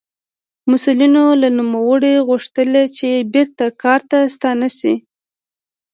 مسوولینو 0.69 1.25
له 1.41 1.49
نوموړي 1.57 2.13
وغوښتل 2.17 2.71
چې 2.97 3.09
بېرته 3.33 3.65
کار 3.83 4.01
ته 4.09 4.19
ستانه 4.35 4.67
شي. 4.77 4.93